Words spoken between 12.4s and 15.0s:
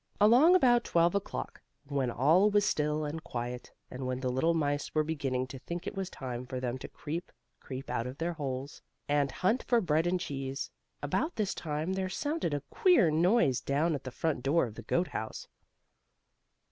a queer noise down at the front door of the